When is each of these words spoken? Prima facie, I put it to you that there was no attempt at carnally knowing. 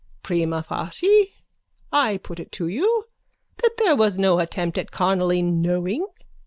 Prima 0.23 0.63
facie, 0.63 1.29
I 1.91 2.17
put 2.17 2.39
it 2.39 2.51
to 2.53 2.67
you 2.67 3.03
that 3.57 3.77
there 3.77 3.95
was 3.95 4.17
no 4.17 4.39
attempt 4.39 4.79
at 4.79 4.89
carnally 4.89 5.43
knowing. 5.43 6.07